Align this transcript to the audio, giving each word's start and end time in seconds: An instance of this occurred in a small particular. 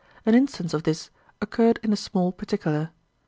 An 0.25 0.33
instance 0.33 0.73
of 0.73 0.81
this 0.81 1.11
occurred 1.43 1.79
in 1.83 1.93
a 1.93 1.95
small 1.95 2.31
particular. 2.31 2.89